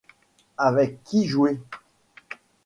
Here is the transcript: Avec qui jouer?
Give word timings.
Avec 0.57 1.03
qui 1.03 1.27
jouer? 1.27 1.61